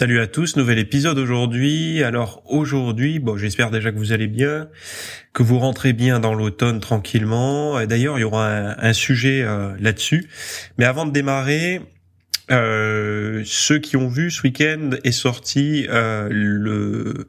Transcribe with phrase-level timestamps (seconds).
[0.00, 2.02] Salut à tous, nouvel épisode aujourd'hui.
[2.02, 4.70] Alors aujourd'hui, bon, j'espère déjà que vous allez bien,
[5.34, 7.84] que vous rentrez bien dans l'automne tranquillement.
[7.84, 10.26] D'ailleurs, il y aura un, sujet euh, là-dessus.
[10.78, 11.82] Mais avant de démarrer,
[12.50, 17.28] euh, ceux qui ont vu ce week-end est sorti euh, le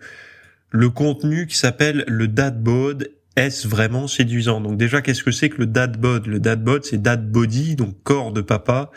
[0.69, 4.61] le contenu qui s'appelle le dad bod est-ce vraiment séduisant?
[4.61, 6.25] Donc déjà, qu'est-ce que c'est que le dad bod?
[6.25, 8.91] Le dad bod, c'est dad body, donc corps de papa.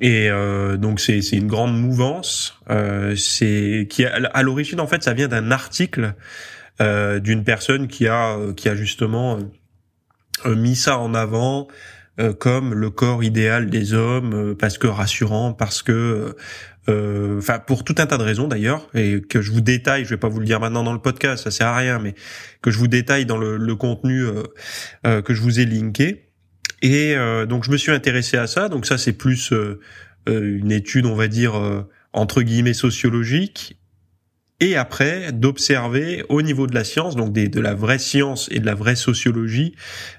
[0.00, 2.58] Et euh, donc c'est c'est une grande mouvance.
[2.70, 6.14] Euh, c'est qui à l'origine en fait ça vient d'un article
[6.80, 9.38] euh, d'une personne qui a qui a justement
[10.46, 11.68] euh, mis ça en avant
[12.20, 16.36] euh, comme le corps idéal des hommes euh, parce que rassurant parce que
[16.86, 20.18] enfin pour tout un tas de raisons d'ailleurs et que je vous détaille je vais
[20.18, 22.14] pas vous le dire maintenant dans le podcast ça sert à rien mais
[22.60, 24.26] que je vous détaille dans le, le contenu
[25.02, 26.23] que je vous ai linké
[26.84, 28.68] et euh, donc je me suis intéressé à ça.
[28.68, 29.80] Donc ça c'est plus euh,
[30.28, 31.54] euh, une étude, on va dire
[32.12, 33.78] entre guillemets sociologique.
[34.60, 38.66] Et après d'observer au niveau de la science, donc de la vraie science et de
[38.66, 39.74] la vraie sociologie,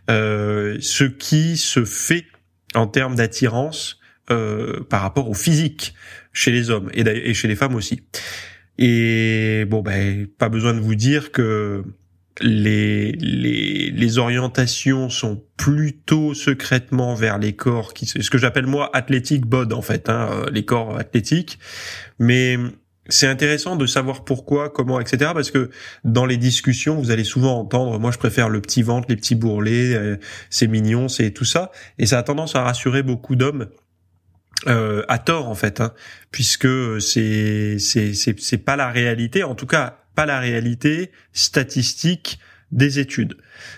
[0.09, 2.25] ce qui se fait
[2.73, 5.93] en termes d'attirance par rapport au physique
[6.33, 8.02] chez les hommes et, et chez les femmes aussi.
[8.77, 11.83] Et bon ben pas besoin de vous dire que
[12.41, 18.89] les, les, les orientations sont plutôt secrètement vers les corps qui ce que j'appelle moi
[18.94, 21.59] athlétique bod en fait hein, euh, les corps athlétiques
[22.19, 22.58] mais
[23.08, 25.69] c'est intéressant de savoir pourquoi comment etc parce que
[26.03, 29.36] dans les discussions vous allez souvent entendre moi je préfère le petit ventre les petits
[29.36, 30.17] bourrelets euh,
[30.49, 33.70] c'est mignon c'est tout ça et ça a tendance à rassurer beaucoup d'hommes
[34.67, 35.93] euh, à tort en fait, hein,
[36.31, 36.67] puisque
[36.99, 39.43] c'est c'est c'est c'est pas la réalité.
[39.43, 42.39] En tout cas, pas la réalité statistique
[42.71, 43.37] des études.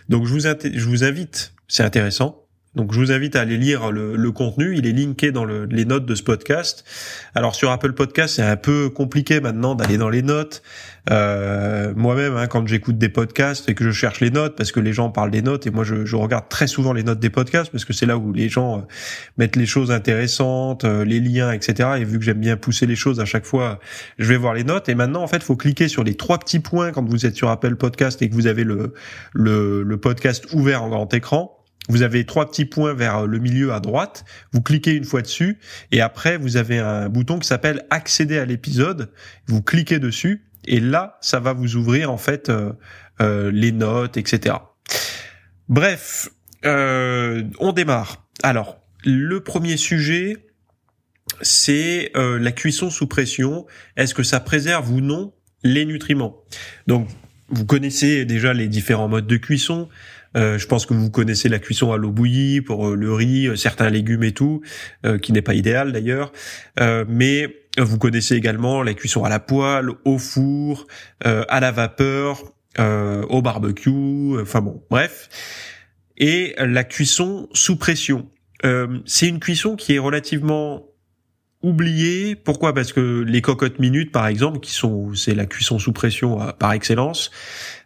[0.10, 2.47] Donc je vous, invite, c'est intéressant,
[2.78, 6.06] donc je vous invite à aller lire le, contenu, il est linké dans les notes
[6.06, 6.86] de ce podcast.
[7.36, 10.62] Alors sur Apple Podcast, c'est un peu compliqué maintenant d'aller dans les notes.
[11.10, 14.80] Euh, moi-même, hein, quand j'écoute des podcasts et que je cherche les notes, parce que
[14.80, 17.72] les gens parlent des notes, et moi je, regarde très souvent les notes des podcasts,
[17.72, 18.82] parce que c'est là où les gens euh,
[19.38, 21.90] mettent les choses intéressantes, euh, les liens, etc.
[22.00, 23.80] Et vu que j'aime bien pousser les choses à chaque fois,
[24.20, 24.90] je vais voir les notes.
[24.90, 27.50] Et maintenant, en fait, faut cliquer sur les trois petits points quand vous êtes sur
[27.50, 28.94] Apple Podcast et que vous avez le,
[29.34, 31.57] le, le podcast ouvert en grand écran
[31.88, 34.26] vous avez trois petits points vers le milieu à droite.
[34.52, 35.60] Vous cliquez une fois dessus
[35.92, 39.12] et après vous avez un bouton qui s'appelle accéder à l'épisode.
[39.48, 42.74] Vous cliquez dessus et là ça va vous ouvrir en fait euh,
[43.22, 44.56] euh, les notes, etc.
[45.70, 46.30] Bref,
[46.66, 48.28] euh, on démarre.
[48.44, 50.38] Alors le premier sujet
[51.42, 53.68] c'est la cuisson sous pression.
[53.96, 56.38] Est-ce que ça préserve ou non les nutriments?
[56.88, 57.10] Donc
[57.50, 59.88] vous connaissez déjà les différents modes de cuisson.
[60.38, 63.48] Euh, je pense que vous connaissez la cuisson à l'eau bouillie pour euh, le riz,
[63.48, 64.62] euh, certains légumes et tout,
[65.22, 66.32] qui n'est pas idéal d'ailleurs.
[67.08, 70.88] mais vous connaissez également la cuisson à la poêle, au four,
[71.24, 72.44] à la vapeur,
[72.78, 74.40] au barbecue.
[74.42, 75.30] Enfin bon, bref.
[76.18, 78.30] Et la cuisson sous pression.
[79.06, 80.88] c'est une cuisson qui est relativement
[81.62, 82.36] oublié.
[82.36, 82.74] Pourquoi?
[82.74, 86.52] Parce que les cocottes minutes, par exemple, qui sont, c'est la cuisson sous pression euh,
[86.52, 87.32] par excellence,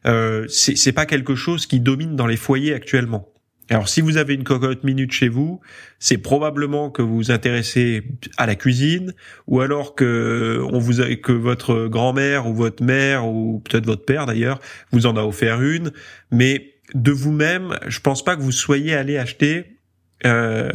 [0.06, 3.28] euh, c'est pas quelque chose qui domine dans les foyers actuellement.
[3.70, 5.62] Alors, si vous avez une cocotte minute chez vous,
[5.98, 8.04] c'est probablement que vous vous intéressez
[8.36, 9.14] à la cuisine,
[9.48, 14.04] ou alors que on vous a, que votre grand-mère ou votre mère ou peut-être votre
[14.04, 14.60] père d'ailleurs
[14.92, 15.94] vous en a offert une.
[16.32, 19.78] Mais de vous-même, je pense pas que vous soyez allé acheter
[20.26, 20.70] euh,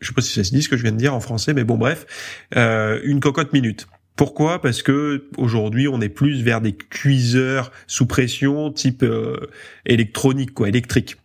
[0.00, 1.54] je sais pas si ça se dit ce que je viens de dire en français,
[1.54, 2.06] mais bon bref,
[2.56, 3.86] euh, une cocotte minute.
[4.16, 4.60] Pourquoi?
[4.60, 9.48] Parce que aujourd'hui, on est plus vers des cuiseurs sous pression, type euh,
[9.86, 11.16] électronique, quoi, électrique.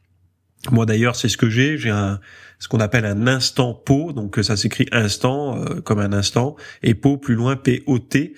[0.72, 1.78] Moi d'ailleurs, c'est ce que j'ai.
[1.78, 2.20] J'ai un
[2.58, 6.96] ce qu'on appelle un instant pot, donc ça s'écrit instant euh, comme un instant, et
[6.96, 8.34] pot plus loin P O T.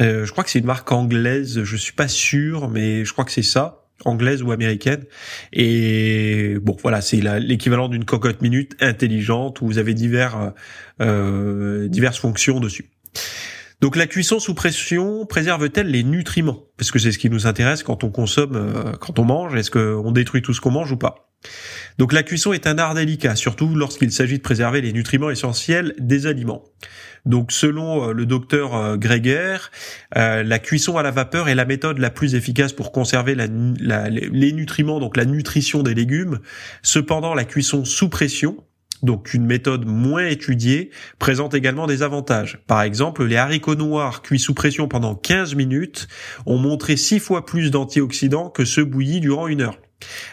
[0.00, 1.62] Euh, je crois que c'est une marque anglaise.
[1.62, 5.04] Je suis pas sûr, mais je crois que c'est ça anglaise ou américaine.
[5.52, 10.52] Et bon, voilà, c'est l'équivalent d'une cocotte minute intelligente où vous avez divers,
[11.00, 12.90] euh, diverses fonctions dessus.
[13.80, 16.64] Donc la cuisson sous pression préserve-t-elle les nutriments?
[16.76, 19.54] Parce que c'est ce qui nous intéresse quand on consomme, euh, quand on mange.
[19.54, 21.30] Est-ce qu'on détruit tout ce qu'on mange ou pas?
[21.98, 25.94] Donc la cuisson est un art délicat, surtout lorsqu'il s'agit de préserver les nutriments essentiels
[25.98, 26.64] des aliments.
[27.28, 29.58] Donc selon le docteur Greger,
[30.16, 34.98] la cuisson à la vapeur est la méthode la plus efficace pour conserver les nutriments,
[34.98, 36.40] donc la nutrition des légumes.
[36.82, 38.64] Cependant, la cuisson sous pression,
[39.02, 40.90] donc une méthode moins étudiée,
[41.20, 42.58] présente également des avantages.
[42.66, 46.08] Par exemple, les haricots noirs cuits sous pression pendant 15 minutes
[46.46, 49.78] ont montré 6 fois plus d'antioxydants que ceux bouillis durant une heure.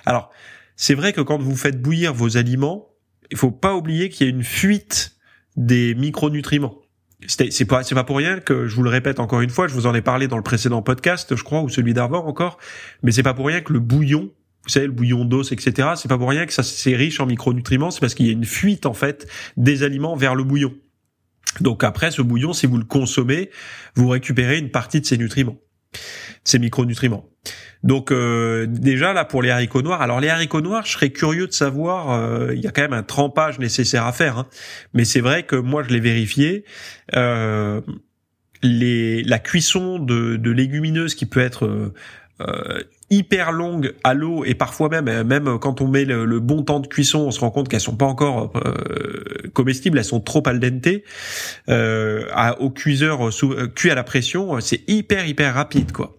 [0.05, 0.31] Alors,
[0.77, 2.87] c'est vrai que quand vous faites bouillir vos aliments,
[3.29, 5.11] il faut pas oublier qu'il y a une fuite
[5.57, 6.81] des micronutriments.
[7.27, 9.87] C'est pas pas pour rien que je vous le répète encore une fois, je vous
[9.87, 12.57] en ai parlé dans le précédent podcast, je crois, ou celui d'avant encore,
[13.03, 14.31] mais c'est pas pour rien que le bouillon
[14.65, 15.89] vous savez, le bouillon d'os, etc.
[15.95, 18.31] C'est pas pour rien que ça c'est riche en micronutriments, c'est parce qu'il y a
[18.31, 19.27] une fuite en fait
[19.57, 20.73] des aliments vers le bouillon.
[21.61, 23.49] Donc après, ce bouillon, si vous le consommez,
[23.95, 25.57] vous récupérez une partie de ces nutriments,
[26.43, 27.25] ces micronutriments.
[27.83, 31.45] Donc euh, déjà là pour les haricots noirs, alors les haricots noirs, je serais curieux
[31.45, 34.47] de savoir, euh, il y a quand même un trempage nécessaire à faire, hein.
[34.93, 36.65] mais c'est vrai que moi je l'ai vérifié.
[37.15, 37.81] Euh,
[38.63, 41.93] les, la cuisson de, de légumineuses qui peut être
[42.41, 46.63] euh, hyper longues à l'eau et parfois même euh, même quand on met le, bon
[46.63, 50.21] temps de cuisson on se rend compte qu'elles sont pas encore euh, comestibles elles sont
[50.21, 50.87] trop al dente.
[51.69, 52.25] Euh,
[52.59, 53.29] au cuiseur
[53.75, 56.17] cuit à la pression c'est hyper hyper rapide quoi.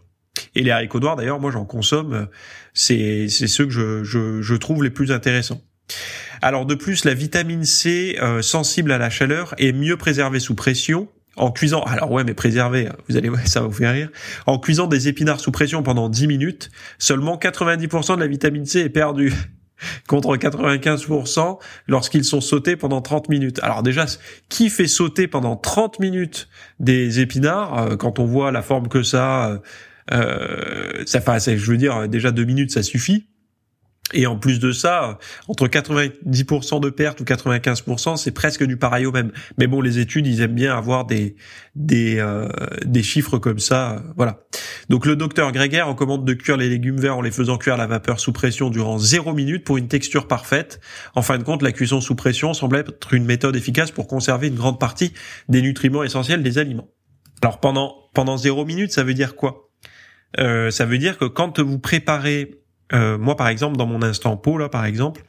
[0.54, 2.28] Et les haricots noirs d'ailleurs moi j'en consomme
[2.72, 5.62] c'est c'est ceux que je, je, je trouve les plus intéressants.
[6.42, 11.08] Alors de plus la vitamine C sensible à la chaleur est mieux préservée sous pression
[11.36, 14.10] en cuisant, alors ouais, mais préservé, vous allez ça va vous faire rire.
[14.46, 18.80] En cuisant des épinards sous pression pendant 10 minutes, seulement 90% de la vitamine C
[18.80, 19.32] est perdue
[20.08, 23.60] contre 95% lorsqu'ils sont sautés pendant 30 minutes.
[23.62, 24.06] Alors déjà,
[24.48, 26.48] qui fait sauter pendant 30 minutes
[26.80, 29.58] des épinards euh, quand on voit la forme que ça euh,
[30.12, 33.26] euh ça fait, je veux dire, déjà deux minutes, ça suffit.
[34.12, 35.18] Et en plus de ça,
[35.48, 39.32] entre 90% de pertes ou 95%, c'est presque du pareil au même.
[39.58, 41.34] Mais bon, les études, ils aiment bien avoir des
[41.74, 42.48] des euh,
[42.84, 44.38] des chiffres comme ça, voilà.
[44.88, 47.78] Donc le docteur Greger recommande de cuire les légumes verts en les faisant cuire à
[47.78, 50.80] la vapeur sous pression durant 0 minute pour une texture parfaite.
[51.16, 54.46] En fin de compte, la cuisson sous pression semble être une méthode efficace pour conserver
[54.46, 55.12] une grande partie
[55.48, 56.88] des nutriments essentiels des aliments.
[57.42, 59.68] Alors pendant pendant 0 minute, ça veut dire quoi?
[60.38, 64.36] Euh, Ça veut dire que quand vous préparez euh, moi, par exemple, dans mon instant
[64.36, 65.24] pot, là, par exemple,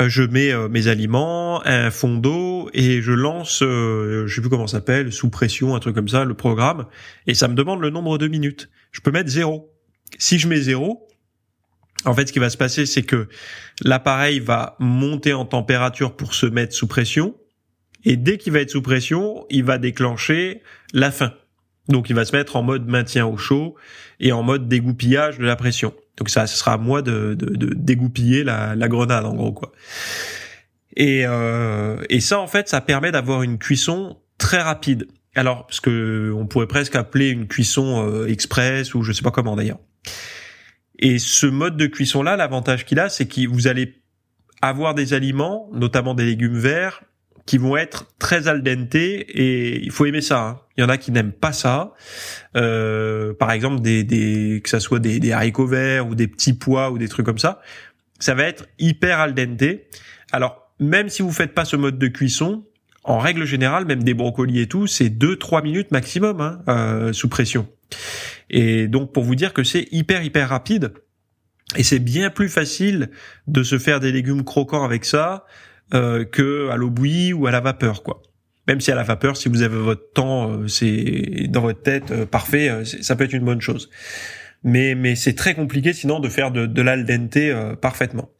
[0.00, 4.50] euh, je mets euh, mes aliments, un fond d'eau et je lance, je sais plus
[4.50, 6.86] comment ça s'appelle, sous pression, un truc comme ça, le programme,
[7.26, 8.70] et ça me demande le nombre de minutes.
[8.90, 9.70] Je peux mettre zéro.
[10.18, 11.08] Si je mets zéro,
[12.04, 13.28] en fait, ce qui va se passer, c'est que
[13.82, 17.36] l'appareil va monter en température pour se mettre sous pression,
[18.04, 20.62] et dès qu'il va être sous pression, il va déclencher
[20.92, 21.32] la fin.
[21.88, 23.74] Donc il va se mettre en mode maintien au chaud
[24.20, 25.94] et en mode dégoupillage de la pression.
[26.16, 29.72] Donc ça, ce sera à moi de, de, dégoupiller la, la, grenade en gros quoi.
[30.96, 35.08] Et, euh, et ça en fait, ça permet d'avoir une cuisson très rapide.
[35.34, 39.30] Alors ce que on pourrait presque appeler une cuisson euh, express ou je sais pas
[39.30, 39.80] comment d'ailleurs.
[40.98, 44.02] Et ce mode de cuisson là, l'avantage qu'il a, c'est que vous allez
[44.60, 47.02] avoir des aliments, notamment des légumes verts,
[47.46, 50.46] qui vont être très al dente et il faut aimer ça.
[50.46, 50.60] Hein.
[50.76, 51.94] Il y en a qui n'aiment pas ça.
[52.56, 56.90] Euh, par exemple, des, des que ça soit des, haricots verts ou des petits pois
[56.90, 57.60] ou des trucs comme ça,
[58.18, 59.80] ça va être hyper al dente.
[60.30, 62.64] Alors même si vous faites pas ce mode de cuisson,
[63.04, 67.28] en règle générale, même des brocolis et tout, c'est 2-3 minutes maximum hein, euh, sous
[67.28, 67.68] pression.
[68.50, 70.92] Et donc pour vous dire que c'est hyper hyper rapide.
[71.76, 73.10] Et c'est bien plus facile
[73.46, 75.46] de se faire des légumes croquants avec ça
[75.94, 78.22] euh, que à l'eau bouillie ou à la vapeur, quoi.
[78.68, 82.12] Même si à la vapeur, si vous avez votre temps, euh, c'est dans votre tête
[82.12, 83.90] euh, parfait, euh, ça peut être une bonne chose.
[84.62, 87.38] Mais mais c'est très compliqué sinon de faire de, de l'al dente
[87.80, 88.30] parfaitement.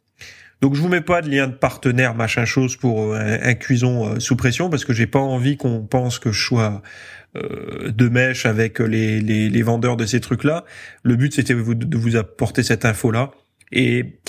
[0.61, 4.37] Donc je vous mets pas de lien de partenaire machin chose pour un, cuison sous
[4.37, 6.81] pression parce que j'ai pas envie qu'on pense que je sois
[7.35, 10.63] de mèche avec les, les, les vendeurs de ces trucs là.
[11.03, 13.31] Le but c'était de vous apporter cette info là
[13.73, 14.21] et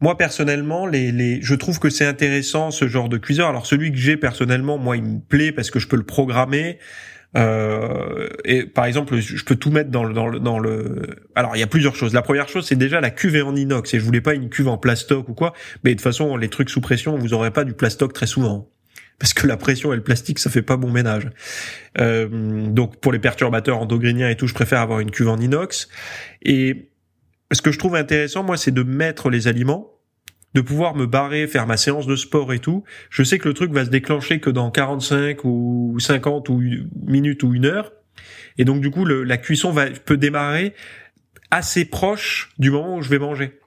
[0.00, 3.48] moi personnellement, je trouve que c'est intéressant ce genre de cuiseur.
[3.48, 6.78] Alors celui que j'ai personnellement, moi, il me plaît parce que je peux le programmer.
[7.36, 11.02] Euh, et par exemple, je peux tout mettre dans le.
[11.34, 12.14] Alors il y a plusieurs choses.
[12.14, 13.92] La première chose, c'est déjà la cuve est en inox.
[13.92, 15.52] Et je voulais pas une cuve en plastoc ou quoi.
[15.84, 18.70] Mais de toute façon, les trucs sous pression, vous aurez pas du plastoc très souvent
[19.18, 21.28] parce que la pression et le plastique ça fait pas bon ménage.
[21.98, 25.88] Euh, donc pour les perturbateurs endocriniens et tout, je préfère avoir une cuve en inox.
[26.42, 26.90] Et
[27.52, 29.92] ce que je trouve intéressant, moi, c'est de mettre les aliments,
[30.54, 32.84] de pouvoir me barrer, faire ma séance de sport et tout.
[33.10, 36.62] Je sais que le truc va se déclencher que dans 45 ou 50 ou
[37.06, 37.92] minutes ou une heure.
[38.58, 40.74] Et donc, du coup, la cuisson va, peut démarrer
[41.50, 43.58] assez proche du moment où je vais manger.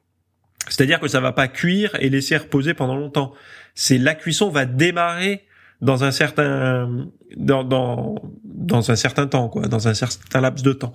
[0.67, 3.33] C'est-à-dire que ça va pas cuire et laisser reposer pendant longtemps.
[3.73, 5.45] C'est la cuisson va démarrer
[5.81, 10.73] dans un certain dans dans dans un certain temps quoi, dans un certain laps de
[10.73, 10.93] temps.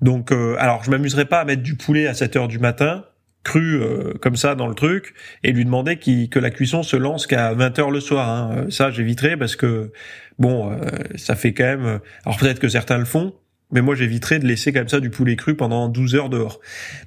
[0.00, 3.04] Donc euh, alors je m'amuserai pas à mettre du poulet à 7 heures du matin
[3.42, 7.26] cru euh, comme ça dans le truc et lui demander que la cuisson se lance
[7.26, 8.28] qu'à 20 heures le soir.
[8.28, 8.66] Hein.
[8.70, 9.92] Ça j'éviterai parce que
[10.38, 10.76] bon euh,
[11.16, 13.34] ça fait quand même alors peut-être que certains le font
[13.70, 16.60] mais moi j'éviterai de laisser comme ça du poulet cru pendant 12 heures dehors.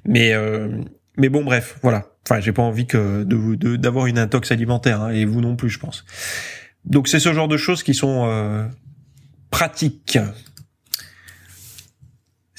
[0.04, 0.32] Mais
[1.16, 3.24] mais bon bref voilà Enfin, j'ai pas envie que
[3.76, 6.04] d'avoir une intox alimentaire, hein, et vous non plus, je pense.
[6.84, 8.66] Donc c'est ce genre de choses qui sont euh,
[9.50, 10.18] pratiques.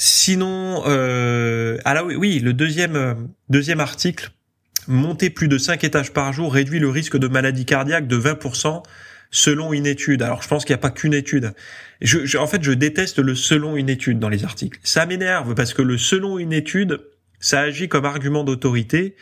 [0.01, 3.15] Sinon, euh, ah oui, oui, le deuxième euh,
[3.49, 4.31] deuxième article,
[4.87, 8.81] monter plus de 5 étages par jour réduit le risque de maladie cardiaque de 20%
[9.29, 10.21] selon une étude.
[10.21, 11.51] Alors je pense qu'il n'y a pas qu'une étude.
[11.99, 14.79] Je, en fait, je déteste le selon une étude dans les articles.
[14.83, 17.01] Ça m'énerve parce que le selon une étude,
[17.41, 19.17] ça agit comme argument d'autorité.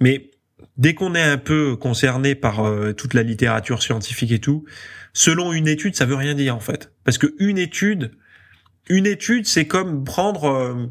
[0.00, 0.30] Mais
[0.78, 4.64] dès qu'on est un peu concerné par euh, toute la littérature scientifique et tout,
[5.12, 6.90] selon une étude, ça veut rien dire en fait.
[7.04, 8.12] Parce que une étude,
[8.88, 10.86] une étude, c'est comme prendre, euh,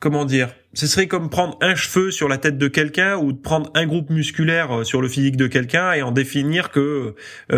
[0.00, 3.70] comment dire, ce serait comme prendre un cheveu sur la tête de quelqu'un ou prendre
[3.74, 7.14] un groupe musculaire euh, sur le physique de quelqu'un et en définir que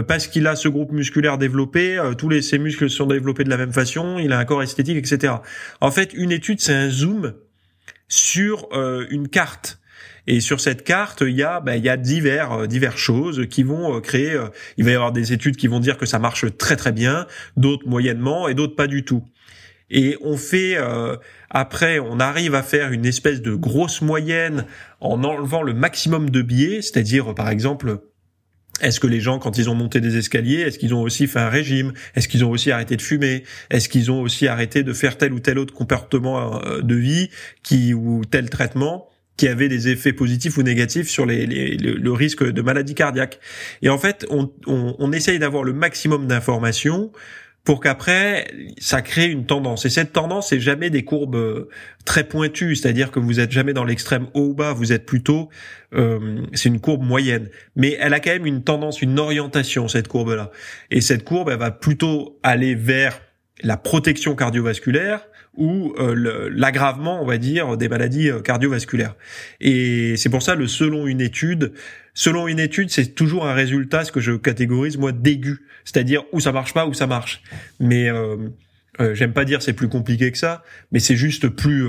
[0.08, 3.56] parce qu'il a ce groupe musculaire développé, tous les ses muscles sont développés de la
[3.56, 5.34] même façon, il a un corps esthétique, etc.
[5.80, 7.34] En fait, une étude, c'est un zoom
[8.08, 9.80] sur euh, une carte.
[10.26, 13.46] Et sur cette carte, il y a, ben, il y a divers, euh, divers choses
[13.48, 14.38] qui vont euh, créer.
[14.76, 17.26] il va y avoir des études qui vont dire que ça marche très très bien,
[17.56, 19.24] d'autres moyennement et d'autres pas du tout.
[19.90, 20.76] Et on fait
[21.50, 24.64] après, on arrive à faire une espèce de grosse moyenne
[25.00, 28.00] en enlevant le maximum de biais, c'est-à-dire par exemple
[28.80, 31.38] est-ce que les gens, quand ils ont monté des escaliers, est-ce qu'ils ont aussi fait
[31.38, 31.92] un régime?
[32.16, 33.44] Est-ce qu'ils ont aussi arrêté de fumer?
[33.70, 37.30] Est-ce qu'ils ont aussi arrêté de faire tel ou tel autre comportement euh, de vie
[37.62, 39.08] qui ou tel traitement?
[39.36, 43.40] Qui avait des effets positifs ou négatifs sur les, le risque de maladie cardiaque
[43.82, 47.10] Et en fait, on, on, on essaye d'avoir le maximum d'informations
[47.64, 48.46] pour qu'après
[48.78, 49.86] ça crée une tendance.
[49.86, 51.68] Et cette tendance, c'est jamais des courbes euh,
[52.04, 55.48] très pointues, c'est-à-dire que vous êtes jamais dans l'extrême haut ou bas, vous êtes plutôt,
[55.94, 57.48] euh, c'est une courbe moyenne.
[57.74, 60.50] Mais elle a quand même une tendance, une orientation cette courbe-là.
[60.90, 63.20] Et cette courbe, elle va plutôt aller vers
[63.62, 69.14] la protection cardiovasculaire ou euh, l'aggravement, on va dire, des maladies euh, cardiovasculaires.
[69.60, 71.72] Et c'est pour ça le selon une étude,
[72.12, 76.40] selon une étude, c'est toujours un résultat, ce que je catégorise moi d'aigu, c'est-à-dire où
[76.40, 77.42] ça marche pas, où ça marche.
[77.78, 78.36] Mais euh,
[79.00, 81.86] euh j'aime pas dire c'est plus compliqué que ça, mais c'est juste plus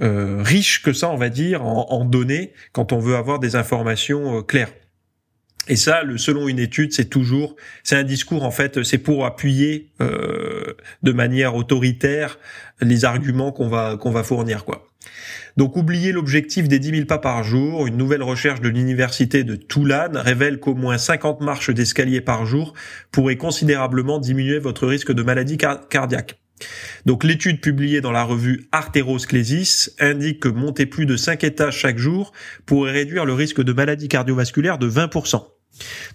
[0.00, 4.44] riche que ça, on va dire, en, en, données quand on veut avoir des informations
[4.44, 4.70] claires.
[5.68, 9.26] Et ça, le selon une étude, c'est toujours, c'est un discours en fait, c'est pour
[9.26, 12.38] appuyer euh, de manière autoritaire
[12.80, 14.88] les arguments qu'on va qu'on va fournir quoi.
[15.56, 17.86] Donc oubliez l'objectif des 10 000 pas par jour.
[17.86, 22.74] Une nouvelle recherche de l'université de Toulane révèle qu'au moins 50 marches d'escalier par jour
[23.10, 26.38] pourraient considérablement diminuer votre risque de maladie cardiaque.
[27.06, 31.98] Donc l'étude publiée dans la revue Artérosclésis indique que monter plus de 5 étages chaque
[31.98, 32.32] jour
[32.66, 35.42] pourrait réduire le risque de maladie cardiovasculaire de 20%.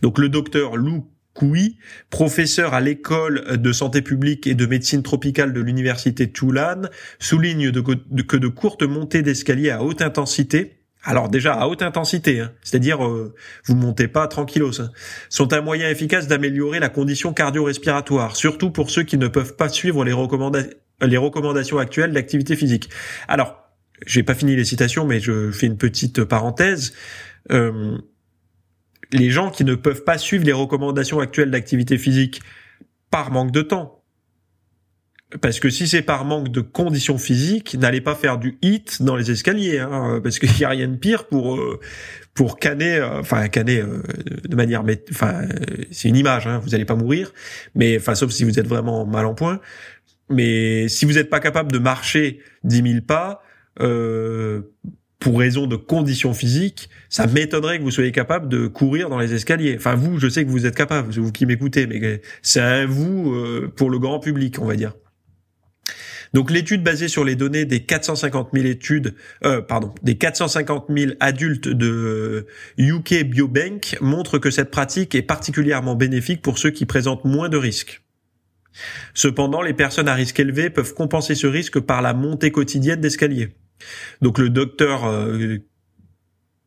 [0.02, 1.78] Donc le docteur Lou Koui,
[2.10, 8.38] professeur à l'école de santé publique et de médecine tropicale de l'université Tulane, souligne que
[8.38, 13.36] de courtes montées d'escalier à haute intensité alors déjà à haute intensité, hein, c'est-à-dire euh,
[13.66, 14.90] vous montez pas tranquillos, hein,
[15.30, 19.68] sont un moyen efficace d'améliorer la condition cardio-respiratoire, surtout pour ceux qui ne peuvent pas
[19.68, 20.14] suivre les,
[21.02, 22.90] les recommandations actuelles d'activité physique.
[23.28, 23.70] Alors,
[24.06, 26.94] j'ai pas fini les citations, mais je fais une petite parenthèse.
[27.52, 27.98] Euh,
[29.14, 32.42] les gens qui ne peuvent pas suivre les recommandations actuelles d'activité physique
[33.10, 34.04] par manque de temps.
[35.42, 39.16] Parce que si c'est par manque de conditions physiques, n'allez pas faire du hit dans
[39.16, 41.80] les escaliers, hein, parce qu'il y a rien de pire pour euh,
[42.36, 44.04] pour canner, euh, enfin canner euh,
[44.48, 45.42] de manière, enfin
[45.92, 47.34] c'est une image, hein, vous n'allez pas mourir,
[47.74, 49.60] mais enfin sauf si vous êtes vraiment mal en point.
[50.30, 53.42] Mais si vous n'êtes pas capable de marcher 10 000 pas,
[55.24, 59.34] pour raison de conditions physiques, ça m'étonnerait que vous soyez capable de courir dans les
[59.34, 59.76] escaliers.
[59.78, 63.34] Enfin, vous, je sais que vous êtes capable, vous qui m'écoutez, mais c'est à vous
[63.34, 64.94] euh, pour le grand public, on va dire.
[66.34, 69.16] Donc l'étude basée sur les données des 450 000 études,
[69.46, 72.46] euh, pardon, des 450 000 adultes de
[72.78, 77.58] UK Biobank montre que cette pratique est particulièrement bénéfique pour ceux qui présentent moins de
[77.58, 78.02] risques.
[79.14, 83.56] Cependant, les personnes à risque élevé peuvent compenser ce risque par la montée quotidienne d'escalier.
[84.22, 85.58] Donc le docteur euh,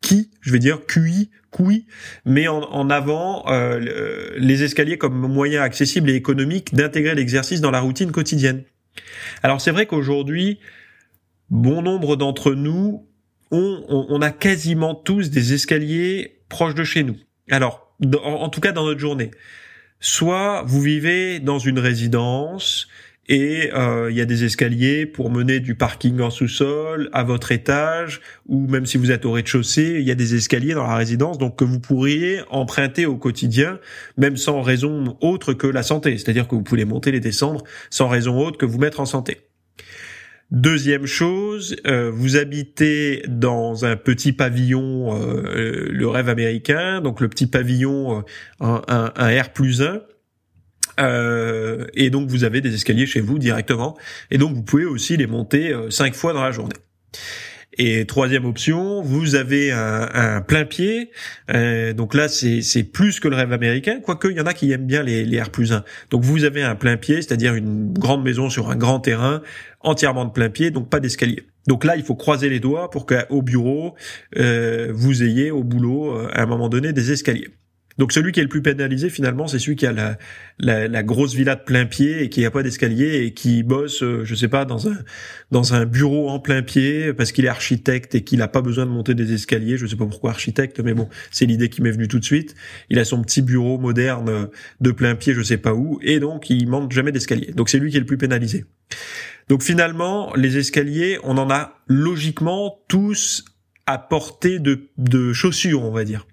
[0.01, 1.87] qui, je vais dire QI, QI,
[2.25, 7.81] met en, avant euh, les escaliers comme moyen accessible et économique d'intégrer l'exercice dans la
[7.81, 8.65] routine quotidienne.
[9.43, 10.61] Alors c'est vrai qu'aujourd'hui,
[11.51, 13.07] bon nombre d'entre nous,
[13.51, 17.17] on, on, a quasiment tous des escaliers proches de chez nous.
[17.51, 17.95] Alors,
[18.25, 19.31] en tout cas dans notre journée.
[20.01, 22.89] Soit vous vivez dans une résidence
[23.29, 27.53] et euh, il y a des escaliers pour mener du parking en sous-sol à votre
[27.53, 30.97] étage ou même si vous êtes au rez-de-chaussée, il y a des escaliers dans la
[30.97, 33.81] résidence donc que vous pourriez emprunter au quotidien
[34.17, 38.09] même sans raison autre que la santé, c'est-à-dire que vous pouvez monter les descendre sans
[38.09, 39.39] raison autre que vous mettre en santé.
[40.53, 47.29] Deuxième chose, euh, vous habitez dans un petit pavillon, euh, le rêve américain, donc le
[47.29, 48.25] petit pavillon,
[48.61, 50.03] un, un, un R plus 1,
[51.01, 53.97] euh, et donc vous avez des escaliers chez vous directement,
[54.31, 56.77] et donc vous pouvez aussi les monter euh, cinq fois dans la journée.
[57.79, 61.11] Et troisième option, vous avez un, un plein pied.
[61.51, 64.73] Euh, donc là, c'est plus que le rêve américain, quoique il y en a qui
[64.73, 65.85] aiment bien les, les R plus 1.
[66.11, 69.43] Donc vous avez un plein pied, c'est-à-dire une grande maison sur un grand terrain,
[69.81, 71.43] entièrement de plein pied, donc pas d'escalier.
[71.67, 73.95] Donc là, il faut croiser les doigts pour qu'au bureau,
[74.39, 77.51] euh, vous ayez au boulot, à un moment donné, des escaliers.
[77.99, 80.19] Donc celui qui est le plus pénalisé finalement, c'est celui qui a la,
[80.59, 84.03] la, la, grosse villa de plein pied et qui n'a pas d'escalier et qui bosse,
[84.03, 84.97] euh, je sais pas, dans un
[85.51, 88.85] dans un bureau en plein pied parce qu'il est architecte et qu'il n'a pas besoin
[88.85, 89.77] de monter des escaliers.
[89.77, 92.55] Je sais pas pourquoi architecte, mais bon, c'est l'idée qui m'est venue tout de suite.
[92.91, 94.49] Il a son petit bureau moderne
[94.81, 97.53] de plein pied, je sais pas où, et donc il manque jamais d'escalier.
[97.53, 98.65] Donc c'est lui qui est le plus pénalisé.
[99.49, 103.45] Donc finalement, les escaliers, on en a logiquement tous
[103.87, 106.27] à portée de, de chaussures, on va dire.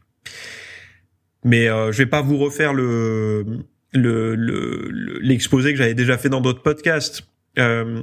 [1.44, 3.46] Mais euh, je vais pas vous refaire le
[3.94, 7.24] l'exposé le, que j'avais déjà fait dans d'autres podcasts.
[7.60, 8.02] Euh,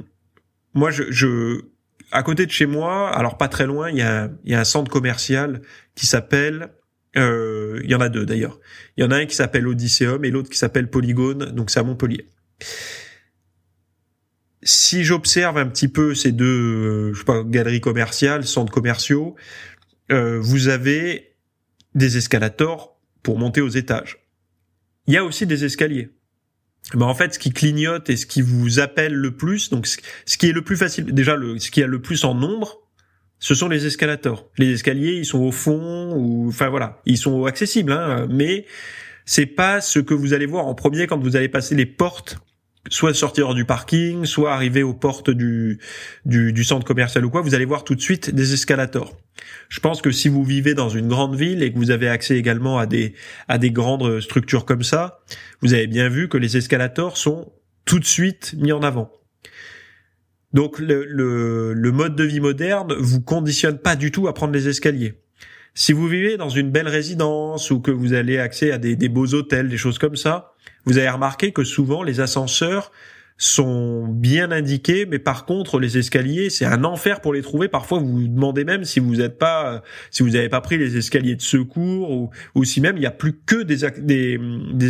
[0.75, 1.63] moi, je, je,
[2.13, 4.65] à côté de chez moi, alors pas très loin, il y a, y a un
[4.65, 5.63] centre commercial
[5.95, 6.69] qui s'appelle,
[7.17, 8.61] euh, il y en a deux d'ailleurs.
[8.97, 11.81] Il y en a un qui s'appelle Odysseum et l'autre qui s'appelle Polygone, donc c'est
[11.81, 12.29] à Montpellier.
[14.63, 19.35] Si j'observe un petit peu ces deux, euh, je sais pas, galeries commerciales, centres commerciaux,
[20.13, 21.35] euh, vous avez
[21.95, 22.90] des escalators
[23.23, 24.19] pour monter aux étages.
[25.07, 26.11] Il y a aussi des escaliers.
[26.95, 29.99] Mais en fait, ce qui clignote et ce qui vous appelle le plus, donc ce
[30.37, 32.81] qui est le plus facile, déjà le, ce qui a le plus en nombre,
[33.39, 34.49] ce sont les escalators.
[34.59, 38.67] Les escaliers, ils sont au fond, ou enfin voilà, ils sont accessibles, hein, mais
[39.25, 42.39] c'est pas ce que vous allez voir en premier quand vous allez passer les portes
[42.91, 45.79] soit sortir du parking, soit arriver aux portes du,
[46.27, 49.17] du, centre commercial ou quoi, vous allez voir tout de suite des escalators.
[49.69, 52.37] Je pense que si vous vivez dans une grande ville et que vous avez accès
[52.37, 53.15] également à des,
[53.49, 55.21] à des grandes structures comme ça,
[55.63, 57.53] vous avez bien vu que les escalators sont
[57.87, 59.11] tout de suite mis en avant.
[60.53, 64.53] Donc le, le, le mode de vie moderne vous conditionne pas du tout à prendre
[64.53, 65.15] les escaliers.
[65.75, 69.35] Si vous vivez dans une belle résidence ou que vous avez accès à des, beaux
[69.35, 70.55] hôtels, des choses comme ça,
[70.85, 72.91] vous avez remarqué que souvent les ascenseurs
[73.37, 77.69] sont bien indiqués, mais par contre les escaliers, c'est un enfer pour les trouver.
[77.69, 80.99] Parfois, vous vous demandez même si vous n'êtes pas, si vous n'avez pas pris les
[80.99, 83.85] escaliers de secours ou, si même il n'y a plus que des,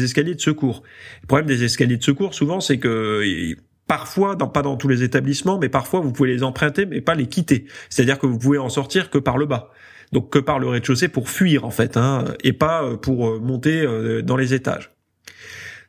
[0.02, 0.82] escaliers de secours.
[1.22, 3.54] Le problème des escaliers de secours, souvent, c'est que
[3.86, 7.26] parfois, pas dans tous les établissements, mais parfois vous pouvez les emprunter, mais pas les
[7.26, 7.66] quitter.
[7.88, 9.70] C'est-à-dire que vous pouvez en sortir que par le bas.
[10.12, 14.22] Donc que par le rez-de-chaussée pour fuir en fait, hein, et pas pour monter euh,
[14.22, 14.90] dans les étages.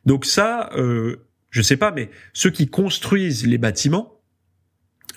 [0.04, 1.16] Donc ça, euh,
[1.50, 4.20] je sais pas, mais ceux qui construisent les bâtiments,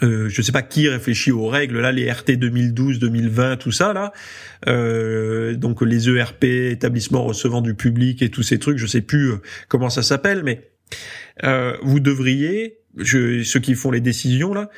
[0.03, 3.93] euh, je sais pas qui réfléchit aux règles là, les RT 2012, 2020, tout ça
[3.93, 4.11] là,
[4.67, 9.31] euh, donc les ERP, établissements recevant du public et tous ces trucs, je sais plus
[9.31, 9.37] euh,
[9.69, 10.69] comment ça s'appelle, mais
[11.43, 14.69] euh, vous devriez, je, ceux qui font les décisions là,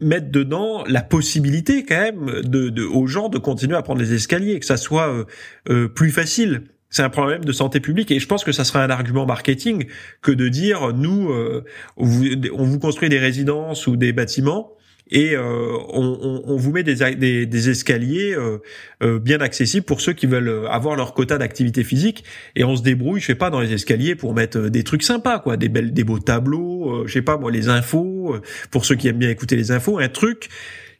[0.00, 4.12] mettre dedans la possibilité quand même de, de, aux gens de continuer à prendre les
[4.12, 5.24] escaliers, que ça soit euh,
[5.68, 6.62] euh plus facile.
[6.90, 9.86] C'est un problème de santé publique et je pense que ça serait un argument marketing
[10.22, 11.64] que de dire nous euh,
[11.96, 14.74] on vous construit des résidences ou des bâtiments
[15.14, 20.66] et euh, on, vous met des, des, escaliers euh, bien accessibles pour ceux qui veulent
[20.68, 22.24] avoir leur quota d'activité physique
[22.56, 25.38] et on se débrouille je sais pas dans les escaliers pour mettre des trucs sympas
[25.38, 28.36] quoi des belles des beaux tableaux je sais pas moi les infos
[28.70, 30.48] pour ceux qui aiment bien écouter les infos un truc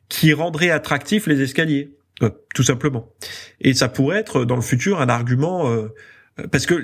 [0.09, 1.91] qui rendrait attractif les escaliers
[2.23, 3.13] euh, tout simplement.
[3.61, 5.89] Et ça pourrait être dans le futur un argument euh,
[6.53, 6.75] parce que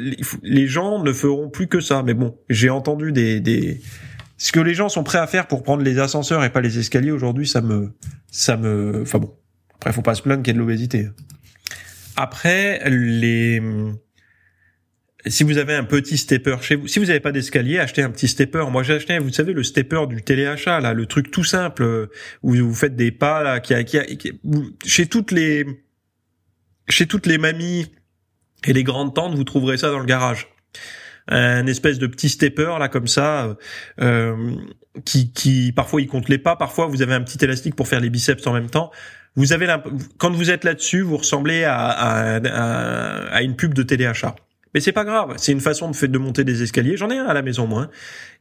[0.42, 2.02] les gens ne feront plus que ça.
[2.02, 3.80] Mais bon, j'ai entendu des, des
[4.42, 6.78] ce que les gens sont prêts à faire pour prendre les ascenseurs et pas les
[6.78, 7.92] escaliers aujourd'hui, ça me
[8.30, 9.36] ça me enfin bon.
[9.74, 11.10] Après faut pas se plaindre qu'il y ait de l'obésité.
[12.16, 13.62] Après les
[15.26, 18.08] si vous avez un petit stepper chez vous, si vous n'avez pas d'escalier, achetez un
[18.08, 18.64] petit stepper.
[18.70, 22.06] Moi, j'ai acheté, vous savez, le stepper du téléachat, là, le truc tout simple euh,
[22.42, 24.40] où vous faites des pas, là, qui, qui, qui
[24.86, 25.66] chez toutes les,
[26.88, 27.92] chez toutes les mamies
[28.64, 30.48] et les grandes tantes, vous trouverez ça dans le garage.
[31.30, 33.56] Un espèce de petit stepper là comme ça,
[34.00, 34.54] euh,
[35.04, 38.00] qui, qui parfois il compte les pas, parfois vous avez un petit élastique pour faire
[38.00, 38.90] les biceps en même temps.
[39.36, 39.68] vous avez
[40.18, 42.36] quand vous êtes là-dessus, vous ressemblez à, à,
[43.34, 44.34] à, une pub de téléachat.
[44.74, 46.96] Mais c'est pas grave, c'est une façon de, monter des escaliers.
[46.96, 47.90] J'en ai un à la maison moi, hein.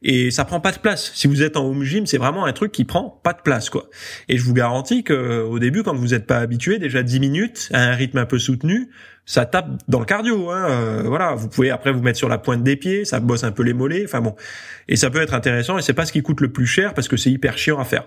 [0.02, 1.10] et ça prend pas de place.
[1.14, 3.68] Si vous êtes en home gym, c'est vraiment un truc qui prend pas de place
[3.68, 3.90] quoi.
[4.28, 7.68] Et je vous garantis que au début, quand vous n'êtes pas habitué, déjà 10 minutes
[7.72, 8.90] à un rythme un peu soutenu,
[9.26, 10.50] ça tape dans le cardio.
[10.50, 10.66] Hein.
[10.70, 13.52] Euh, voilà, vous pouvez après vous mettre sur la pointe des pieds, ça bosse un
[13.52, 14.04] peu les mollets.
[14.04, 14.36] Enfin bon,
[14.88, 15.78] et ça peut être intéressant.
[15.78, 17.84] Et c'est pas ce qui coûte le plus cher parce que c'est hyper chiant à
[17.84, 18.04] faire.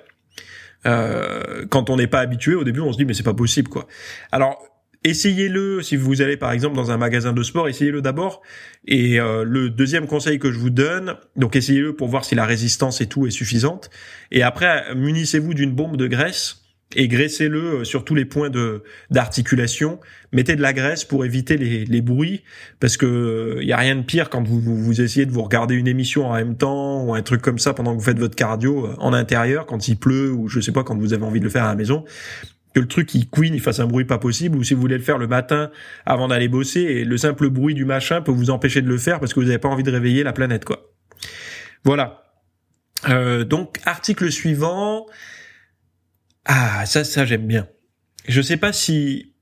[0.85, 3.69] Euh, quand on n'est pas habitué, au début, on se dit mais c'est pas possible
[3.69, 3.87] quoi.
[4.31, 4.61] Alors
[5.03, 8.41] essayez-le si vous allez par exemple dans un magasin de sport, essayez-le d'abord.
[8.87, 12.45] Et euh, le deuxième conseil que je vous donne, donc essayez-le pour voir si la
[12.45, 13.89] résistance et tout est suffisante.
[14.31, 16.63] Et après, munissez-vous d'une bombe de graisse
[16.95, 19.99] et graissez-le euh, sur tous les points de d'articulation.
[20.31, 22.43] Mettez de la graisse pour éviter les, les bruits,
[22.79, 25.75] parce que il y a rien de pire quand vous, vous, essayez de vous regarder
[25.75, 28.35] une émission en même temps ou un truc comme ça pendant que vous faites votre
[28.35, 31.39] cardio euh, en intérieur quand il pleut ou je sais pas quand vous avez envie
[31.39, 32.03] de le faire à la maison
[32.73, 34.97] que le truc il queen, il fasse un bruit pas possible, ou si vous voulez
[34.97, 35.71] le faire le matin
[36.05, 39.19] avant d'aller bosser, et le simple bruit du machin peut vous empêcher de le faire
[39.19, 40.91] parce que vous n'avez pas envie de réveiller la planète, quoi.
[41.83, 42.33] Voilà.
[43.09, 45.05] Euh, donc article suivant.
[46.45, 47.67] Ah, ça, ça j'aime bien.
[48.27, 49.33] Je sais pas si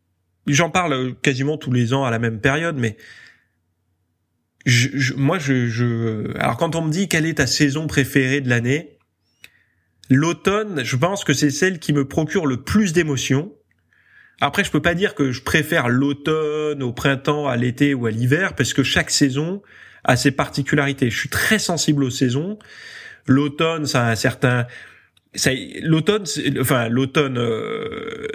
[0.47, 2.97] j'en parle quasiment tous les ans à la même période, mais
[4.65, 8.49] je, moi, je, je, alors quand on me dit quelle est ta saison préférée de
[8.49, 8.97] l'année,
[10.11, 13.53] l'automne, je pense que c'est celle qui me procure le plus d'émotions.
[14.41, 18.11] Après, je peux pas dire que je préfère l'automne au printemps, à l'été ou à
[18.11, 19.61] l'hiver, parce que chaque saison
[20.03, 21.09] a ses particularités.
[21.09, 22.59] Je suis très sensible aux saisons.
[23.25, 24.67] L'automne, ça a un certain,
[25.81, 26.25] l'automne,
[26.59, 28.27] enfin l'automne, euh,